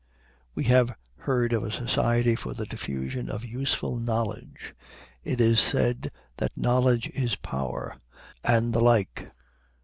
[0.55, 4.73] We have heard of a Society for the Diffusion of Useful Knowledge.
[5.23, 7.97] It is said that knowledge is power;
[8.43, 9.29] and the like.